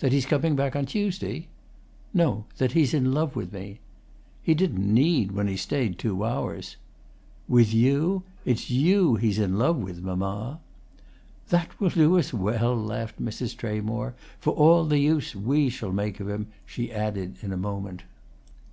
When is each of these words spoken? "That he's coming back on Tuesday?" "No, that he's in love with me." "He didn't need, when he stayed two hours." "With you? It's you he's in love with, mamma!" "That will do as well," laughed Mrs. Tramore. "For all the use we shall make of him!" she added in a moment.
"That 0.00 0.10
he's 0.10 0.26
coming 0.26 0.56
back 0.56 0.74
on 0.74 0.84
Tuesday?" 0.84 1.46
"No, 2.12 2.44
that 2.58 2.72
he's 2.72 2.92
in 2.92 3.12
love 3.12 3.36
with 3.36 3.52
me." 3.52 3.78
"He 4.42 4.52
didn't 4.52 4.92
need, 4.92 5.30
when 5.30 5.46
he 5.46 5.56
stayed 5.56 5.96
two 5.96 6.24
hours." 6.24 6.74
"With 7.46 7.72
you? 7.72 8.24
It's 8.44 8.68
you 8.68 9.14
he's 9.14 9.38
in 9.38 9.58
love 9.60 9.76
with, 9.76 10.02
mamma!" 10.02 10.58
"That 11.50 11.78
will 11.80 11.90
do 11.90 12.18
as 12.18 12.34
well," 12.34 12.74
laughed 12.76 13.22
Mrs. 13.22 13.56
Tramore. 13.56 14.14
"For 14.40 14.52
all 14.54 14.84
the 14.86 14.98
use 14.98 15.36
we 15.36 15.68
shall 15.68 15.92
make 15.92 16.18
of 16.18 16.28
him!" 16.28 16.48
she 16.66 16.90
added 16.90 17.36
in 17.40 17.52
a 17.52 17.56
moment. 17.56 18.02